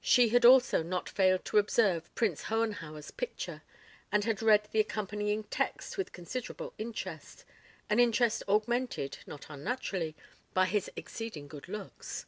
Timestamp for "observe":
1.58-2.14